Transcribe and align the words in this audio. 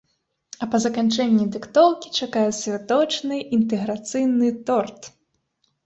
А 0.65 0.67
па 0.71 0.79
заканчэнні 0.85 1.45
дыктоўкі 1.57 2.13
чакае 2.21 2.47
святочны, 2.63 3.35
інтэграцыйны 3.61 4.47
торт. 4.69 5.01